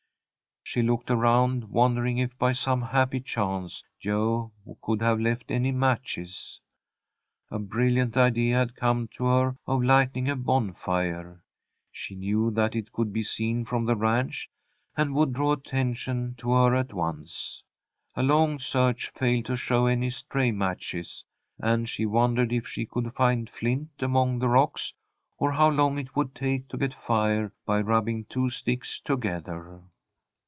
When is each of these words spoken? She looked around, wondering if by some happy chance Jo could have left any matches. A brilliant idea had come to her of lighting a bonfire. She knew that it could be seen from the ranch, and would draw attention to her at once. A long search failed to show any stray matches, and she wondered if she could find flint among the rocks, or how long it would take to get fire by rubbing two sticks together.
She 0.63 0.81
looked 0.83 1.11
around, 1.11 1.65
wondering 1.65 2.17
if 2.19 2.37
by 2.37 2.53
some 2.53 2.81
happy 2.81 3.19
chance 3.19 3.83
Jo 3.99 4.53
could 4.81 5.01
have 5.01 5.19
left 5.19 5.51
any 5.51 5.73
matches. 5.73 6.61
A 7.49 7.59
brilliant 7.59 8.15
idea 8.15 8.59
had 8.59 8.73
come 8.77 9.09
to 9.15 9.25
her 9.25 9.57
of 9.67 9.83
lighting 9.83 10.29
a 10.29 10.35
bonfire. 10.37 11.43
She 11.91 12.15
knew 12.15 12.51
that 12.51 12.73
it 12.73 12.93
could 12.93 13.11
be 13.11 13.21
seen 13.21 13.65
from 13.65 13.83
the 13.83 13.97
ranch, 13.97 14.49
and 14.95 15.13
would 15.13 15.33
draw 15.33 15.51
attention 15.51 16.35
to 16.37 16.53
her 16.53 16.73
at 16.73 16.93
once. 16.93 17.61
A 18.15 18.23
long 18.23 18.57
search 18.57 19.09
failed 19.09 19.43
to 19.47 19.57
show 19.57 19.87
any 19.87 20.09
stray 20.09 20.53
matches, 20.53 21.25
and 21.59 21.89
she 21.89 22.05
wondered 22.05 22.53
if 22.53 22.65
she 22.65 22.85
could 22.85 23.13
find 23.13 23.49
flint 23.49 23.89
among 23.99 24.39
the 24.39 24.47
rocks, 24.47 24.93
or 25.37 25.51
how 25.51 25.69
long 25.69 25.97
it 25.97 26.15
would 26.15 26.33
take 26.33 26.69
to 26.69 26.77
get 26.77 26.93
fire 26.93 27.51
by 27.65 27.81
rubbing 27.81 28.23
two 28.29 28.49
sticks 28.49 29.01
together. 29.01 29.81